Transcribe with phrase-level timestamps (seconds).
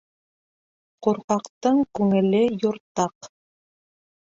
[1.07, 3.33] Ҡурҡаҡтың күңеле юртаҡ.